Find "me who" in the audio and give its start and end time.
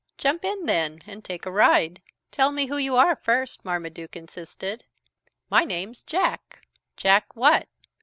2.51-2.77